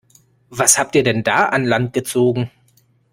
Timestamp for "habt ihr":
0.79-1.03